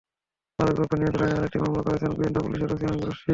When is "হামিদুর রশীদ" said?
2.85-3.27